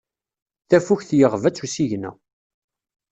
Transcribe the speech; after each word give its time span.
Tafukt 0.69 1.09
yeɣba-tt 1.19 1.63
usigna. 1.65 2.11